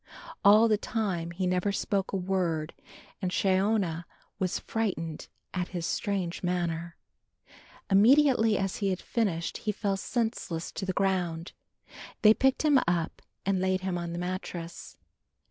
All 0.43 0.67
the 0.67 0.79
time 0.79 1.29
he 1.29 1.45
never 1.45 1.71
spoke 1.71 2.11
a 2.11 2.17
word 2.17 2.73
and 3.21 3.29
Shiona 3.29 4.05
was 4.39 4.57
frightened 4.57 5.27
at 5.53 5.67
his 5.67 5.85
strange 5.85 6.41
manner. 6.41 6.97
Immediately 7.87 8.57
he 8.67 8.87
had 8.89 8.99
finished 8.99 9.57
he 9.57 9.71
fell 9.71 9.97
senseless 9.97 10.71
to 10.71 10.87
the 10.87 10.93
ground. 10.93 11.51
They 12.23 12.33
picked 12.33 12.63
him 12.65 12.79
up 12.87 13.21
and 13.45 13.59
laid 13.61 13.81
him 13.81 13.95
on 13.99 14.11
the 14.13 14.17
mattrass. 14.19 14.97